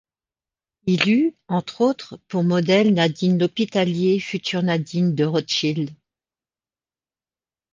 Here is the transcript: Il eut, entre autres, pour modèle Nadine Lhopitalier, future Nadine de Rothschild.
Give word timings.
Il 0.87 1.09
eut, 1.11 1.35
entre 1.47 1.81
autres, 1.81 2.17
pour 2.27 2.43
modèle 2.43 2.91
Nadine 2.91 3.37
Lhopitalier, 3.37 4.19
future 4.19 4.63
Nadine 4.63 5.13
de 5.13 5.25
Rothschild. 5.25 5.91